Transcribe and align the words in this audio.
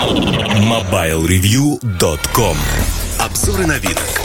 MobileReview.com 0.00 2.56
Обзоры 3.18 3.66
вид. 3.78 4.19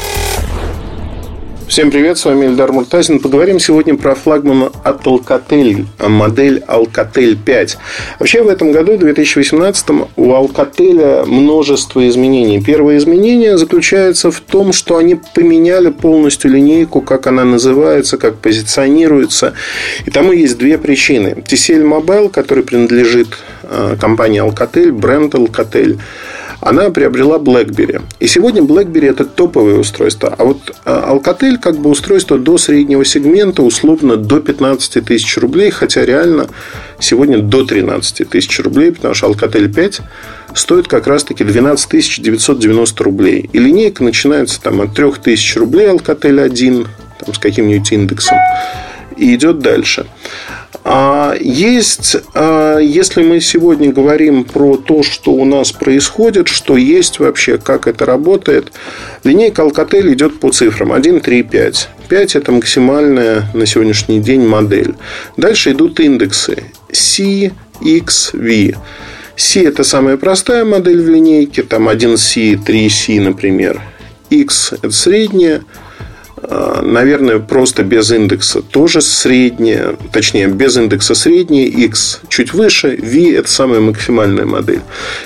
Всем 1.68 1.90
привет, 1.90 2.20
с 2.20 2.26
вами 2.26 2.46
Эльдар 2.46 2.72
Муртазин. 2.72 3.20
Поговорим 3.20 3.60
сегодня 3.60 3.98
про 3.98 4.14
флагман 4.14 4.70
от 4.84 5.04
Alcatel, 5.08 5.88
модель 6.08 6.64
Alcatel 6.68 7.36
5. 7.44 7.78
Вообще 8.20 8.44
в 8.44 8.50
этом 8.50 8.72
году, 8.72 8.98
2018, 8.98 9.90
у 10.16 10.32
Alcatel 10.32 11.26
множество 11.26 12.08
изменений. 12.08 12.62
Первое 12.62 12.98
изменение 12.98 13.58
заключается 13.58 14.30
в 14.30 14.42
том, 14.42 14.74
что 14.74 14.98
они 14.98 15.20
поменяли 15.34 15.90
полностью 15.90 16.52
линейку, 16.52 17.02
как 17.02 17.26
она 17.26 17.44
называется, 17.44 18.18
как 18.18 18.38
позиционируется. 18.38 19.54
И 20.06 20.12
тому 20.12 20.34
есть 20.34 20.60
две 20.60 20.78
причины. 20.78 21.30
TCL 21.48 21.82
Mobile, 21.82 22.30
который 22.30 22.64
принадлежит 22.64 23.40
э, 23.64 23.96
компании 24.00 24.42
Alcatel, 24.42 24.92
бренд 24.92 25.34
Alcatel, 25.34 25.98
она 26.62 26.90
приобрела 26.90 27.38
BlackBerry. 27.38 28.02
И 28.20 28.28
сегодня 28.28 28.62
BlackBerry 28.62 29.10
это 29.10 29.26
топовое 29.26 29.78
устройство. 29.78 30.34
А 30.38 30.44
вот 30.44 30.76
э, 30.86 30.90
Alcatel 30.90 31.58
как 31.58 31.78
бы 31.78 31.90
устройство 31.90 32.38
до 32.38 32.58
среднего 32.58 33.06
сегмента, 33.06 33.62
условно 33.62 34.18
до 34.18 34.40
15 34.40 35.06
тысяч 35.06 35.38
рублей, 35.38 35.70
хотя 35.70 36.06
реально 36.06 36.48
сегодня 37.00 37.40
до 37.40 37.66
13 37.66 38.30
тысяч 38.30 38.60
рублей, 38.60 38.92
потому 38.92 39.14
что 39.14 39.28
Alcatel 39.28 39.74
5 39.74 40.02
стоит 40.54 40.88
как 40.88 41.08
раз-таки 41.08 41.44
12 41.44 42.22
990 42.22 43.04
рублей. 43.04 43.50
И 43.52 43.60
линейка 43.60 44.04
начинается 44.04 44.62
там 44.62 44.82
от 44.82 44.94
3 44.94 45.14
тысяч 45.24 45.56
рублей 45.56 45.90
Alcatel 45.90 46.42
1 46.42 46.88
там, 47.20 47.34
с 47.34 47.38
каким-нибудь 47.38 47.92
индексом 47.92 48.38
и 49.18 49.36
идет 49.36 49.60
дальше. 49.60 50.06
А 50.88 51.36
есть, 51.40 52.16
а, 52.36 52.78
если 52.78 53.24
мы 53.24 53.42
сегодня 53.42 53.92
говорим 53.92 54.44
про 54.44 54.78
то, 54.78 55.02
что 55.02 55.32
у 55.32 55.44
нас 55.44 55.72
происходит, 55.72 56.48
что 56.48 56.78
есть 56.78 57.18
вообще, 57.18 57.58
как 57.58 57.88
это 57.88 58.06
работает, 58.06 58.72
линейка 59.24 59.64
Alcatel 59.64 60.14
идет 60.14 60.40
по 60.40 60.52
цифрам 60.52 60.92
1, 60.94 61.22
3, 61.22 61.42
5. 61.42 61.90
5 62.08 62.36
это 62.36 62.52
максимальная 62.52 63.50
на 63.56 63.66
сегодняшний 63.66 64.20
день 64.20 64.46
модель. 64.46 64.94
Дальше 65.38 65.72
идут 65.72 66.00
индексы 66.00 66.66
C, 66.92 67.52
X, 67.82 68.30
V. 68.34 68.76
C 69.36 69.64
это 69.64 69.84
самая 69.84 70.18
простая 70.18 70.66
модель 70.66 71.02
в 71.02 71.10
линейке, 71.10 71.64
там 71.64 71.90
1C, 71.90 72.64
3C, 72.64 73.22
например. 73.22 73.82
X 74.30 74.74
это 74.74 74.92
средняя, 74.92 75.64
наверное, 76.82 77.40
просто 77.40 77.84
без 77.84 78.12
индекса 78.12 78.62
тоже 78.62 79.02
среднее, 79.02 79.96
точнее, 80.12 80.48
без 80.48 80.78
индекса 80.78 81.16
среднее, 81.16 81.68
X 81.68 82.22
чуть 82.30 82.54
выше, 82.54 82.98
V– 83.02 83.36
это 83.38 83.50
самая 83.50 83.80
максимальная 83.80 84.46
модель. 84.46 84.82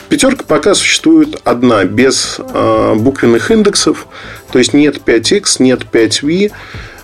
Пятерка 0.09 0.43
пока 0.47 0.73
существует 0.73 1.41
одна, 1.43 1.83
без 1.85 2.39
э, 2.39 2.95
буквенных 2.95 3.51
индексов, 3.51 4.07
то 4.51 4.59
есть 4.59 4.73
нет 4.73 5.01
5X, 5.05 5.55
нет 5.59 5.81
5V, 5.91 6.51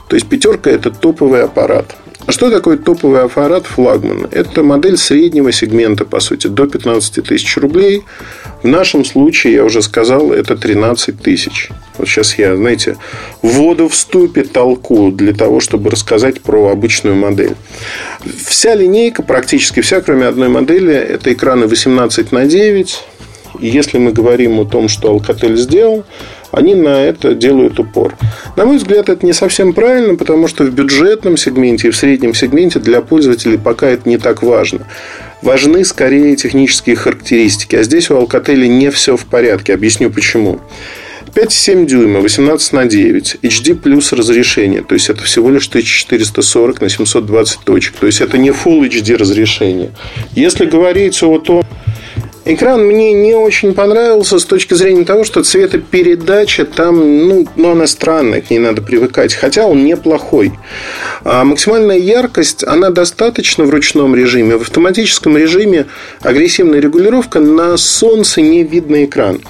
то 0.07 0.15
есть 0.15 0.27
пятерка– 0.27 0.69
это 0.71 0.91
топовый 0.91 1.43
аппарат– 1.43 1.95
а 2.25 2.31
что 2.31 2.49
такое 2.49 2.77
топовый 2.77 3.21
аппарат 3.21 3.67
флагман? 3.67 4.27
Это 4.31 4.63
модель 4.63 4.97
среднего 4.97 5.51
сегмента, 5.51 6.05
по 6.05 6.19
сути, 6.19 6.47
до 6.47 6.65
15 6.65 7.23
тысяч 7.23 7.55
рублей. 7.57 8.03
В 8.63 8.67
нашем 8.67 9.05
случае, 9.05 9.53
я 9.53 9.63
уже 9.63 9.83
сказал, 9.83 10.31
это 10.31 10.57
13 10.57 11.21
тысяч. 11.21 11.69
Вот 11.97 12.07
сейчас 12.07 12.37
я, 12.37 12.55
знаете, 12.55 12.97
воду 13.41 13.87
в 13.87 13.95
ступе 13.95 14.43
толку 14.43 15.11
для 15.11 15.33
того, 15.33 15.59
чтобы 15.59 15.89
рассказать 15.89 16.41
про 16.41 16.69
обычную 16.69 17.15
модель. 17.15 17.55
Вся 18.45 18.75
линейка, 18.75 19.23
практически 19.23 19.81
вся, 19.81 20.01
кроме 20.01 20.25
одной 20.25 20.49
модели, 20.49 20.93
это 20.93 21.33
экраны 21.33 21.67
18 21.67 22.31
на 22.31 22.45
9. 22.45 23.03
И 23.61 23.67
если 23.67 23.97
мы 23.97 24.11
говорим 24.11 24.59
о 24.59 24.65
том, 24.65 24.89
что 24.89 25.15
Alcatel 25.15 25.55
сделал, 25.55 26.03
они 26.51 26.75
на 26.75 27.03
это 27.03 27.33
делают 27.33 27.79
упор. 27.79 28.15
На 28.55 28.65
мой 28.65 28.77
взгляд, 28.77 29.09
это 29.09 29.25
не 29.25 29.33
совсем 29.33 29.73
правильно, 29.73 30.15
потому 30.15 30.47
что 30.47 30.63
в 30.63 30.71
бюджетном 30.71 31.37
сегменте 31.37 31.89
и 31.89 31.91
в 31.91 31.97
среднем 31.97 32.33
сегменте 32.33 32.79
для 32.79 33.01
пользователей 33.01 33.57
пока 33.57 33.87
это 33.87 34.07
не 34.07 34.17
так 34.17 34.41
важно. 34.41 34.87
Важны 35.41 35.83
скорее 35.83 36.35
технические 36.35 36.95
характеристики. 36.95 37.75
А 37.75 37.83
здесь 37.83 38.09
у 38.09 38.15
Alcatel 38.15 38.67
не 38.67 38.89
все 38.89 39.17
в 39.17 39.25
порядке. 39.25 39.73
Объясню 39.73 40.09
почему. 40.09 40.59
5,7 41.35 41.85
дюйма, 41.85 42.21
18 42.21 42.73
на 42.73 42.85
9, 42.85 43.37
HD 43.43 43.75
плюс 43.75 44.13
разрешение. 44.13 44.81
То 44.81 44.95
есть, 44.95 45.09
это 45.09 45.23
всего 45.23 45.49
лишь 45.51 45.67
1440 45.67 46.81
на 46.81 46.89
720 46.89 47.59
точек. 47.65 47.95
То 47.99 48.07
есть, 48.07 48.21
это 48.21 48.37
не 48.37 48.51
Full 48.51 48.87
HD 48.89 49.17
разрешение. 49.17 49.91
Если 50.33 50.65
говорить 50.65 51.21
о 51.23 51.37
том, 51.39 51.63
Экран 52.47 52.85
мне 52.85 53.11
не 53.11 53.33
очень 53.33 53.73
понравился 53.73 54.37
с 54.37 54.45
точки 54.45 54.75
зрения 54.75 55.03
того, 55.03 55.23
что 55.23 55.41
цветопередача 55.41 56.65
там, 56.65 57.27
ну, 57.27 57.47
ну 57.55 57.71
она 57.71 57.87
странная, 57.87 58.41
к 58.41 58.51
ней 58.51 58.59
надо 58.59 58.83
привыкать. 58.83 59.33
Хотя 59.33 59.65
он 59.65 59.83
неплохой. 59.83 60.53
А 61.23 61.43
максимальная 61.43 61.97
яркость, 61.97 62.63
она 62.63 62.91
достаточно 62.91 63.63
в 63.63 63.71
ручном 63.71 64.15
режиме. 64.15 64.57
В 64.57 64.61
автоматическом 64.61 65.35
режиме 65.35 65.87
агрессивная 66.21 66.79
регулировка 66.79 67.39
на 67.39 67.77
солнце 67.77 68.41
не 68.41 68.63
видно 68.63 69.05
экран. 69.05 69.41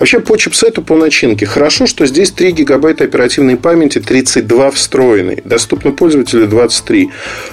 Вообще 0.00 0.18
по 0.18 0.36
чипсету, 0.36 0.82
по 0.82 0.96
начинке. 0.96 1.46
Хорошо, 1.46 1.86
что 1.86 2.04
здесь 2.06 2.32
3 2.32 2.50
гигабайта 2.50 3.04
оперативной 3.04 3.58
памяти, 3.58 4.00
32 4.00 4.72
встроенной. 4.72 5.40
Доступно 5.44 5.92
пользователю 5.92 6.48
23. 6.48 7.10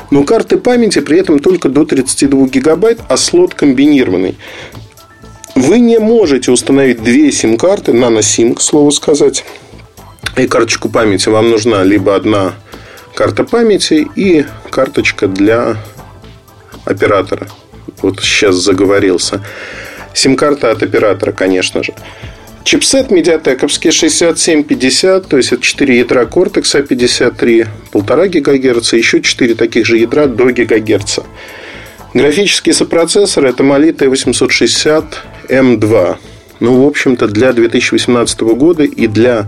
Но 0.10 0.24
карты 0.24 0.58
памяти 0.58 1.02
при 1.02 1.20
этом 1.20 1.38
только 1.38 1.70
до 1.70 1.86
32 1.86 2.48
гигабайт, 2.48 3.00
а 3.08 3.16
слот 3.16 3.54
комбинированный. 3.54 4.36
Вы 5.58 5.80
не 5.80 5.98
можете 5.98 6.52
установить 6.52 7.02
две 7.02 7.32
сим-карты, 7.32 7.92
нано-сим, 7.92 8.54
к 8.54 8.62
слову 8.62 8.92
сказать, 8.92 9.44
и 10.36 10.46
карточку 10.46 10.88
памяти. 10.88 11.30
Вам 11.30 11.50
нужна 11.50 11.84
либо 11.84 12.16
одна 12.16 12.54
карта 13.16 13.44
памяти 13.44 14.08
и 14.16 14.46
карточка 14.70 15.28
для 15.28 15.78
оператора. 16.86 17.48
Вот 18.04 18.20
сейчас 18.20 18.54
заговорился. 18.58 19.44
Сим-карта 20.14 20.70
от 20.70 20.84
оператора, 20.84 21.32
конечно 21.32 21.82
же. 21.82 21.96
Чипсет 22.64 23.10
медиатековский 23.10 23.90
6750, 23.90 25.28
то 25.28 25.38
есть 25.38 25.54
это 25.54 25.64
4 25.64 25.98
ядра 25.98 26.26
Cortex 26.26 26.88
A53, 26.88 27.68
1,5 27.94 28.42
ГГц, 28.42 28.94
еще 28.94 29.22
4 29.22 29.56
таких 29.56 29.88
же 29.88 29.98
ядра 29.98 30.28
до 30.28 30.52
ГГц. 30.52 31.18
Графический 32.14 32.74
сопроцессор 32.74 33.48
это 33.48 33.64
Mali 33.64 33.92
T860 33.92 35.04
M2. 35.50 36.18
Ну, 36.60 36.84
в 36.84 36.88
общем-то, 36.88 37.28
для 37.28 37.54
2018 37.54 38.42
года 38.42 38.84
и 38.84 39.08
для 39.08 39.48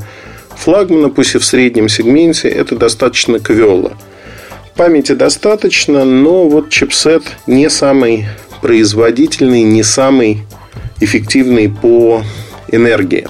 флагмана, 0.55 1.09
пусть 1.09 1.35
и 1.35 1.37
в 1.37 1.45
среднем 1.45 1.89
сегменте, 1.89 2.49
это 2.49 2.75
достаточно 2.75 3.39
квело. 3.39 3.93
Памяти 4.75 5.13
достаточно, 5.13 6.05
но 6.05 6.47
вот 6.47 6.69
чипсет 6.69 7.23
не 7.47 7.69
самый 7.69 8.25
производительный, 8.61 9.63
не 9.63 9.83
самый 9.83 10.43
эффективный 10.99 11.69
по 11.69 12.23
энергии. 12.71 13.27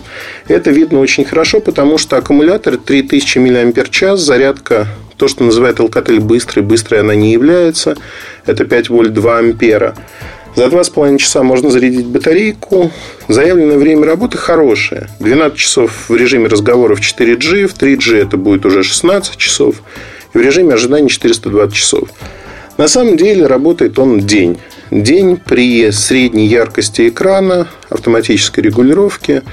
Это 0.48 0.72
видно 0.72 1.00
очень 1.00 1.26
хорошо, 1.26 1.60
потому 1.60 1.98
что 1.98 2.18
аккумулятор 2.18 2.78
3000 2.78 3.40
мАч, 3.40 4.18
зарядка 4.18 4.88
то, 5.18 5.28
что 5.28 5.44
называют 5.44 5.80
Alcatel 5.80 6.22
быстрой, 6.22 6.64
быстрой 6.64 7.02
она 7.02 7.14
не 7.14 7.34
является. 7.34 7.98
Это 8.46 8.64
5 8.64 8.90
вольт 8.90 9.14
2 9.14 9.38
ампера. 9.38 9.96
За 10.56 10.66
2,5 10.66 11.18
часа 11.18 11.44
можно 11.44 11.70
зарядить 11.70 12.06
батарейку. 12.06 12.92
Заявленное 13.28 13.78
время 13.78 14.06
работы 14.06 14.38
хорошее. 14.38 15.08
12 15.20 15.58
часов 15.58 16.10
в 16.10 16.16
режиме 16.16 16.48
разговоров 16.48 17.00
4G, 17.00 17.68
в 17.68 17.76
3G 17.76 18.18
это 18.18 18.38
будет 18.38 18.66
уже 18.66 18.84
16 18.84 19.38
часов. 19.38 19.82
И 20.34 20.38
в 20.38 20.42
режиме 20.42 20.74
ожидания 20.74 21.08
420 21.08 21.74
часов. 21.74 22.10
На 22.78 22.88
самом 22.88 23.18
деле 23.18 23.46
работает 23.46 24.00
он 24.00 24.20
день. 24.22 24.58
День 24.92 25.38
при 25.38 25.92
средней 25.92 26.48
яркости 26.48 27.10
экрана, 27.10 27.68
автоматической 27.90 28.64
регулировке 28.64 29.44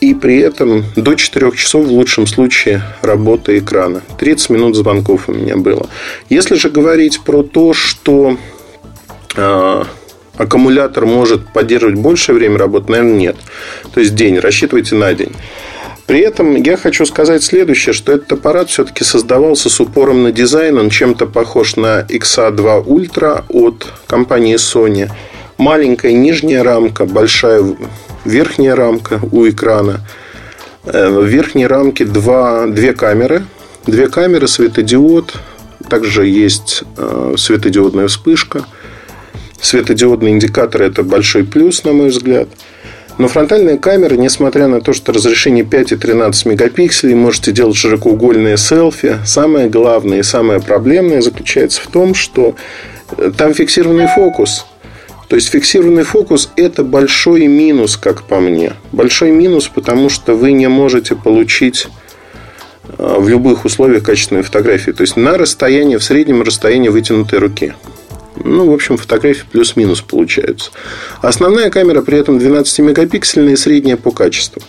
и 0.00 0.14
при 0.14 0.38
этом 0.38 0.84
до 0.96 1.14
4 1.14 1.52
часов 1.52 1.86
в 1.86 1.92
лучшем 1.92 2.26
случае 2.26 2.82
работа 3.02 3.58
экрана. 3.58 4.02
30 4.18 4.50
минут 4.50 4.76
звонков 4.76 5.28
у 5.28 5.32
меня 5.32 5.56
было. 5.56 5.88
Если 6.28 6.56
же 6.56 6.68
говорить 6.68 7.20
про 7.20 7.42
то, 7.42 7.72
что 7.72 8.36
э, 9.36 9.84
аккумулятор 10.36 11.06
может 11.06 11.48
поддерживать 11.48 11.96
большее 11.96 12.36
время 12.36 12.58
работы, 12.58 12.92
наверное, 12.92 13.16
нет. 13.16 13.36
То 13.92 14.00
есть 14.00 14.14
день, 14.14 14.38
рассчитывайте 14.38 14.94
на 14.94 15.12
день. 15.14 15.32
При 16.06 16.20
этом 16.20 16.54
я 16.54 16.76
хочу 16.76 17.04
сказать 17.04 17.42
следующее, 17.42 17.92
что 17.92 18.12
этот 18.12 18.32
аппарат 18.32 18.70
все-таки 18.70 19.02
создавался 19.02 19.68
с 19.68 19.80
упором 19.80 20.22
на 20.22 20.30
дизайн. 20.30 20.78
Он 20.78 20.88
чем-то 20.88 21.26
похож 21.26 21.76
на 21.76 22.02
XA2 22.02 22.86
Ultra 22.86 23.44
от 23.48 23.92
компании 24.06 24.54
Sony. 24.54 25.10
Маленькая 25.58 26.12
нижняя 26.12 26.62
рамка, 26.62 27.06
большая 27.06 27.64
верхняя 28.24 28.76
рамка 28.76 29.20
у 29.32 29.48
экрана. 29.48 30.00
Э, 30.84 31.08
в 31.08 31.24
верхней 31.24 31.66
рамке 31.66 32.04
два, 32.04 32.66
две 32.66 32.92
камеры. 32.92 33.44
Две 33.86 34.08
камеры, 34.08 34.46
светодиод. 34.46 35.34
Также 35.88 36.26
есть 36.26 36.84
э, 36.96 37.34
светодиодная 37.36 38.06
вспышка. 38.06 38.64
Светодиодный 39.60 40.30
индикатор– 40.30 40.82
это 40.82 41.02
большой 41.02 41.44
плюс, 41.44 41.84
на 41.84 41.92
мой 41.92 42.08
взгляд. 42.08 42.48
Но 43.18 43.28
фронтальная 43.28 43.78
камера, 43.78 44.14
несмотря 44.14 44.68
на 44.68 44.82
то, 44.82 44.92
что 44.92 45.12
разрешение 45.12 45.64
5 45.64 45.92
и 45.92 45.96
13 45.96 46.46
мегапикселей, 46.46 47.14
можете 47.14 47.50
делать 47.50 47.76
широкоугольные 47.76 48.58
селфи, 48.58 49.18
самое 49.24 49.70
главное 49.70 50.18
и 50.18 50.22
самое 50.22 50.60
проблемное 50.60 51.22
заключается 51.22 51.80
в 51.80 51.86
том, 51.86 52.14
что 52.14 52.56
э, 53.16 53.32
там 53.36 53.54
фиксированный 53.54 54.06
фокус. 54.06 54.66
То 55.28 55.36
есть 55.36 55.48
фиксированный 55.48 56.04
фокус– 56.04 56.50
это 56.56 56.84
большой 56.84 57.46
минус, 57.46 57.96
как 57.96 58.22
по 58.24 58.38
мне. 58.38 58.74
Большой 58.92 59.30
минус, 59.30 59.68
потому 59.68 60.10
что 60.10 60.34
вы 60.34 60.52
не 60.52 60.68
можете 60.68 61.16
получить 61.16 61.88
э, 62.98 63.16
в 63.18 63.28
любых 63.30 63.64
условиях 63.64 64.02
качественные 64.02 64.42
фотографии. 64.42 64.90
То 64.90 65.00
есть 65.00 65.16
на 65.16 65.38
расстоянии, 65.38 65.96
в 65.96 66.04
среднем 66.04 66.42
расстоянии 66.42 66.90
вытянутой 66.90 67.38
руки. 67.38 67.72
Ну, 68.44 68.70
в 68.70 68.72
общем, 68.74 68.96
фотографии 68.96 69.44
плюс-минус 69.50 70.00
получаются. 70.00 70.70
Основная 71.22 71.70
камера 71.70 72.02
при 72.02 72.18
этом 72.18 72.38
12-мегапиксельная 72.38 73.52
и 73.52 73.56
средняя 73.56 73.96
по 73.96 74.10
качеству. 74.10 74.62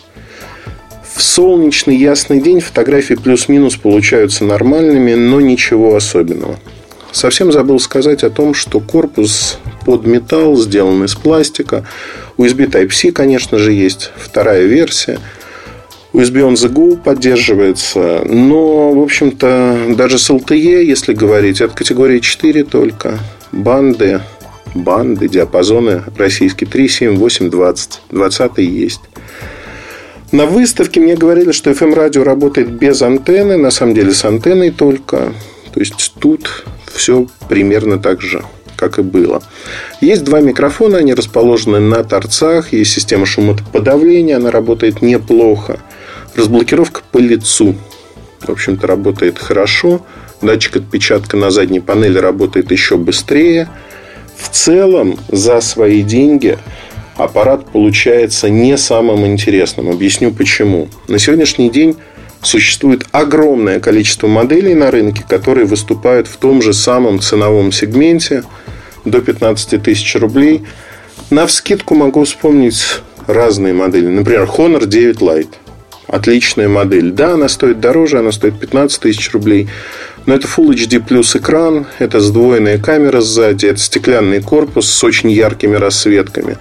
В 1.15 1.21
солнечный 1.23 1.95
ясный 1.95 2.41
день 2.41 2.59
фотографии 2.59 3.15
плюс-минус 3.15 3.75
получаются 3.75 4.43
нормальными, 4.45 5.15
но 5.15 5.41
ничего 5.41 5.95
особенного. 5.95 6.59
Совсем 7.11 7.51
забыл 7.51 7.79
сказать 7.79 8.23
о 8.23 8.29
том, 8.29 8.53
что 8.53 8.79
корпус 8.79 9.57
под 9.85 10.05
металл 10.05 10.55
сделан 10.57 11.03
из 11.03 11.15
пластика. 11.15 11.85
USB 12.37 12.69
Type-C, 12.69 13.11
конечно 13.11 13.57
же, 13.57 13.71
есть. 13.71 14.11
Вторая 14.17 14.65
версия. 14.65 15.19
USB 16.13 16.41
on 16.41 16.53
the 16.53 16.71
go 16.71 16.95
поддерживается. 16.95 18.21
Но, 18.25 18.91
в 18.91 19.01
общем-то, 19.01 19.95
даже 19.95 20.19
с 20.19 20.29
LTE, 20.29 20.83
если 20.83 21.13
говорить, 21.13 21.61
от 21.61 21.73
категории 21.73 22.19
4 22.19 22.63
только 22.63 23.19
банды, 23.51 24.21
банды, 24.75 25.27
диапазоны 25.27 26.03
российские 26.17 26.69
3, 26.69 26.87
7, 26.87 27.17
8, 27.17 27.49
20. 27.49 28.01
20 28.11 28.57
есть. 28.59 29.01
На 30.31 30.45
выставке 30.45 30.99
мне 30.99 31.15
говорили, 31.15 31.51
что 31.53 31.71
FM-радио 31.71 32.23
работает 32.23 32.69
без 32.69 33.01
антенны, 33.01 33.57
на 33.57 33.71
самом 33.71 33.93
деле 33.93 34.13
с 34.13 34.25
антенной 34.25 34.71
только. 34.71 35.33
То 35.73 35.79
есть 35.79 36.13
тут 36.19 36.65
все 36.91 37.27
примерно 37.47 37.97
так 37.97 38.21
же, 38.21 38.43
как 38.75 38.99
и 38.99 39.03
было. 39.03 39.41
Есть 40.01 40.25
два 40.25 40.41
микрофона, 40.41 40.97
они 40.97 41.13
расположены 41.13 41.79
на 41.79 42.03
торцах, 42.03 42.73
есть 42.73 42.91
система 42.91 43.25
шумоподавления, 43.25 44.35
она 44.35 44.51
работает 44.51 45.01
неплохо. 45.01 45.79
Разблокировка 46.35 47.01
по 47.11 47.19
лицу, 47.19 47.75
в 48.41 48.49
общем-то, 48.49 48.85
работает 48.85 49.39
хорошо. 49.39 50.05
Датчик 50.41 50.77
отпечатка 50.77 51.35
на 51.35 51.49
задней 51.49 51.79
панели 51.79 52.17
работает 52.17 52.71
еще 52.71 52.97
быстрее. 52.97 53.69
В 54.37 54.49
целом, 54.49 55.19
за 55.29 55.61
свои 55.61 56.03
деньги 56.03 56.57
аппарат 57.15 57.65
получается 57.71 58.49
не 58.49 58.77
самым 58.77 59.25
интересным. 59.25 59.89
Объясню 59.89 60.31
почему. 60.31 60.89
На 61.07 61.17
сегодняшний 61.17 61.71
день 61.71 61.97
существует 62.43 63.05
огромное 63.11 63.79
количество 63.79 64.27
моделей 64.27 64.75
на 64.75 64.91
рынке, 64.91 65.23
которые 65.27 65.65
выступают 65.65 66.27
в 66.27 66.37
том 66.37 66.61
же 66.61 66.73
самом 66.73 67.19
ценовом 67.19 67.71
сегменте 67.71 68.43
до 69.05 69.21
15 69.21 69.81
тысяч 69.81 70.15
рублей. 70.15 70.63
На 71.31 71.47
вскидку 71.47 71.95
могу 71.95 72.23
вспомнить 72.23 73.01
разные 73.25 73.73
модели. 73.73 74.07
Например, 74.07 74.43
Honor 74.43 74.85
9 74.85 75.17
Lite. 75.17 75.53
Отличная 76.07 76.69
модель. 76.69 77.11
Да, 77.11 77.33
она 77.33 77.49
стоит 77.49 77.79
дороже, 77.79 78.19
она 78.19 78.31
стоит 78.31 78.59
15 78.59 79.01
тысяч 79.01 79.31
рублей. 79.33 79.67
Но 80.25 80.35
это 80.35 80.47
Full 80.47 80.69
HD 80.69 81.05
плюс 81.05 81.35
экран, 81.35 81.85
это 81.99 82.19
сдвоенная 82.19 82.77
камера 82.77 83.21
сзади, 83.21 83.65
это 83.65 83.79
стеклянный 83.79 84.41
корпус 84.41 84.89
с 84.89 85.03
очень 85.03 85.31
яркими 85.31 85.75
расцветками. 85.75 86.57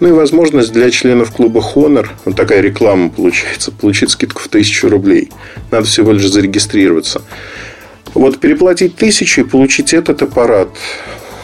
Ну 0.00 0.08
и 0.08 0.12
возможность 0.12 0.72
для 0.72 0.90
членов 0.90 1.32
клуба 1.32 1.60
Honor, 1.60 2.08
вот 2.24 2.36
такая 2.36 2.60
реклама 2.60 3.08
получается, 3.08 3.72
получить 3.72 4.10
скидку 4.10 4.42
в 4.42 4.48
тысячу 4.48 4.88
рублей. 4.88 5.30
Надо 5.70 5.86
всего 5.86 6.12
лишь 6.12 6.28
зарегистрироваться. 6.30 7.22
Вот 8.12 8.38
переплатить 8.38 8.96
тысячу 8.96 9.42
и 9.42 9.44
получить 9.44 9.94
этот 9.94 10.22
аппарат, 10.22 10.68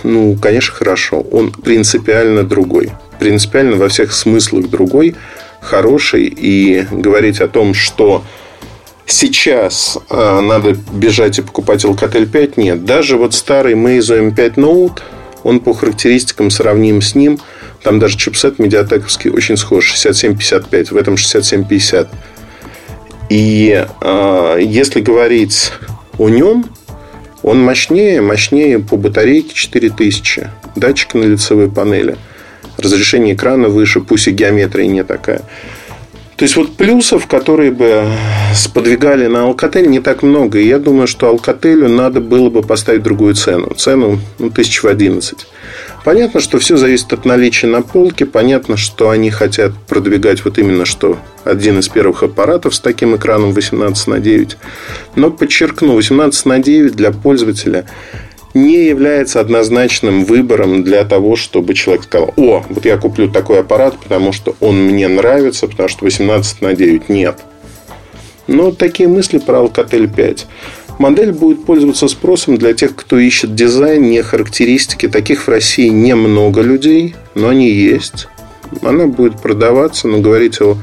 ну, 0.04 0.36
конечно, 0.40 0.74
хорошо. 0.74 1.20
Он 1.20 1.50
принципиально 1.50 2.42
другой. 2.44 2.92
Принципиально 3.18 3.76
во 3.76 3.88
всех 3.88 4.12
смыслах 4.12 4.68
другой 4.68 5.14
хороший 5.62 6.24
и 6.24 6.84
говорить 6.90 7.40
о 7.40 7.48
том, 7.48 7.72
что 7.72 8.24
сейчас 9.06 9.96
э, 10.10 10.40
надо 10.40 10.76
бежать 10.92 11.38
и 11.38 11.42
покупать 11.42 11.84
Alcatel 11.84 12.26
5, 12.26 12.56
нет. 12.56 12.84
Даже 12.84 13.16
вот 13.16 13.32
старый 13.32 13.74
Meizu 13.74 14.32
M5 14.32 14.54
Note, 14.56 14.98
он 15.44 15.60
по 15.60 15.72
характеристикам 15.72 16.50
сравним 16.50 17.00
с 17.00 17.14
ним. 17.14 17.38
Там 17.82 17.98
даже 17.98 18.16
чипсет 18.18 18.58
медиатековский 18.58 19.30
очень 19.30 19.56
схож, 19.56 19.86
6755, 19.86 20.90
в 20.90 20.96
этом 20.96 21.16
6750. 21.16 22.08
И 23.30 23.86
э, 24.00 24.58
если 24.60 25.00
говорить 25.00 25.72
о 26.18 26.28
нем, 26.28 26.66
он 27.42 27.62
мощнее, 27.62 28.20
мощнее 28.20 28.78
по 28.78 28.96
батарейке 28.96 29.54
4000. 29.54 30.48
Датчик 30.76 31.14
на 31.14 31.24
лицевой 31.24 31.70
панели– 31.70 32.16
разрешение 32.82 33.34
экрана 33.34 33.68
выше, 33.68 34.00
пусть 34.00 34.28
и 34.28 34.30
геометрия 34.30 34.86
не 34.86 35.04
такая. 35.04 35.42
То 36.36 36.44
есть, 36.44 36.56
вот 36.56 36.76
плюсов, 36.76 37.28
которые 37.28 37.70
бы 37.70 38.04
сподвигали 38.54 39.28
на 39.28 39.48
Alcatel, 39.48 39.86
не 39.86 40.00
так 40.00 40.24
много. 40.24 40.58
И 40.58 40.66
я 40.66 40.80
думаю, 40.80 41.06
что 41.06 41.32
Alcatel 41.32 41.86
надо 41.86 42.20
было 42.20 42.50
бы 42.50 42.62
поставить 42.62 43.04
другую 43.04 43.34
цену. 43.34 43.72
Цену 43.76 44.18
ну, 44.40 44.50
тысяч 44.50 44.82
в 44.82 44.88
11. 44.88 45.46
Понятно, 46.04 46.40
что 46.40 46.58
все 46.58 46.76
зависит 46.76 47.12
от 47.12 47.24
наличия 47.26 47.68
на 47.68 47.82
полке. 47.82 48.26
Понятно, 48.26 48.76
что 48.76 49.10
они 49.10 49.30
хотят 49.30 49.72
продвигать 49.86 50.44
вот 50.44 50.58
именно 50.58 50.84
что 50.84 51.16
один 51.44 51.78
из 51.78 51.88
первых 51.88 52.24
аппаратов 52.24 52.74
с 52.74 52.80
таким 52.80 53.14
экраном 53.14 53.52
18 53.52 54.08
на 54.08 54.18
9. 54.18 54.56
Но 55.14 55.30
подчеркну, 55.30 55.94
18 55.94 56.46
на 56.46 56.58
9 56.58 56.96
для 56.96 57.12
пользователя 57.12 57.86
не 58.54 58.84
является 58.84 59.40
однозначным 59.40 60.24
выбором 60.24 60.84
для 60.84 61.04
того, 61.04 61.36
чтобы 61.36 61.74
человек 61.74 62.04
сказал, 62.04 62.34
о, 62.36 62.64
вот 62.68 62.84
я 62.84 62.98
куплю 62.98 63.28
такой 63.30 63.60
аппарат, 63.60 63.98
потому 63.98 64.32
что 64.32 64.54
он 64.60 64.82
мне 64.82 65.08
нравится, 65.08 65.66
потому 65.66 65.88
что 65.88 66.04
18 66.04 66.60
на 66.60 66.74
9 66.74 67.08
нет. 67.08 67.38
Но 68.46 68.72
такие 68.72 69.08
мысли 69.08 69.38
про 69.38 69.58
Alcatel 69.64 70.12
5. 70.14 70.46
Модель 70.98 71.32
будет 71.32 71.64
пользоваться 71.64 72.06
спросом 72.08 72.58
для 72.58 72.74
тех, 72.74 72.94
кто 72.94 73.18
ищет 73.18 73.54
дизайн, 73.54 74.02
не 74.02 74.22
характеристики. 74.22 75.08
Таких 75.08 75.46
в 75.46 75.48
России 75.48 75.88
немного 75.88 76.60
людей, 76.60 77.14
но 77.34 77.48
они 77.48 77.70
есть. 77.70 78.28
Она 78.82 79.06
будет 79.06 79.40
продаваться, 79.40 80.08
но 80.08 80.18
говорить 80.18 80.60
о 80.60 80.76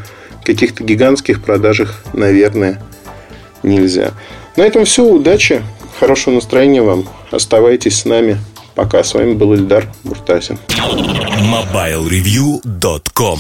каких-то 0.44 0.84
гигантских 0.84 1.44
продажах, 1.44 2.04
наверное, 2.14 2.82
нельзя. 3.62 4.14
На 4.56 4.64
этом 4.64 4.86
все. 4.86 5.06
Удачи. 5.06 5.62
Хорошего 6.00 6.36
настроения 6.36 6.82
вам. 6.82 7.04
Оставайтесь 7.32 8.00
с 8.00 8.06
нами. 8.06 8.38
Пока. 8.76 9.04
С 9.04 9.14
вами 9.14 9.34
был 9.34 9.54
Ильдар 9.54 9.92
Буртасин. 10.04 10.58
MobileReview.com 10.78 13.40